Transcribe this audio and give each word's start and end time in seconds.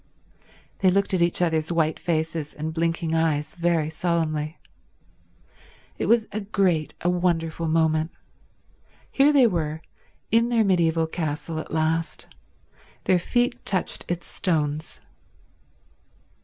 They 0.79 0.89
looked 0.89 1.13
at 1.13 1.21
each 1.21 1.43
other's 1.43 1.71
white 1.71 1.99
faces 1.99 2.55
and 2.55 2.73
blinking 2.73 3.13
eyes 3.13 3.53
very 3.53 3.91
solemnly. 3.91 4.57
It 5.99 6.07
was 6.07 6.27
a 6.31 6.39
great, 6.41 6.95
a 7.01 7.07
wonderful 7.11 7.67
moment. 7.67 8.09
Here 9.11 9.31
they 9.31 9.45
were, 9.45 9.79
in 10.31 10.49
their 10.49 10.63
mediaeval 10.63 11.05
castle 11.05 11.59
at 11.59 11.69
last. 11.71 12.25
Their 13.03 13.19
feet 13.19 13.63
touched 13.63 14.03
its 14.07 14.25
stones. 14.25 15.01